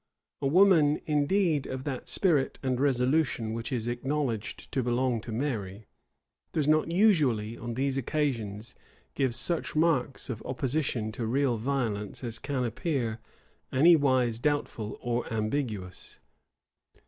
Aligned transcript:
[*] 0.23 0.41
A 0.41 0.47
woman, 0.47 0.99
indeed, 1.05 1.67
of 1.67 1.83
that 1.83 2.09
spirit 2.09 2.57
and 2.63 2.79
resolution 2.79 3.53
which 3.53 3.71
is 3.71 3.87
acknowledged 3.87 4.71
to 4.71 4.81
belong 4.81 5.21
to 5.21 5.31
Mary, 5.31 5.85
does 6.53 6.67
not 6.67 6.89
usually, 6.91 7.55
on 7.55 7.75
these 7.75 7.99
occasions, 7.99 8.73
give 9.13 9.35
such 9.35 9.75
marks 9.75 10.27
of 10.27 10.41
opposition 10.43 11.11
to 11.11 11.27
real 11.27 11.55
violence 11.57 12.23
as 12.23 12.39
can 12.39 12.63
appear 12.63 13.19
any 13.71 13.95
wise 13.95 14.39
doubtful 14.39 14.97
or 15.03 15.31
ambiguous. 15.31 16.17